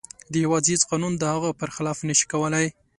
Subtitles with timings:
[0.31, 2.67] د هیواد هیڅ قانون د هغه پر خلاف نشي کولی.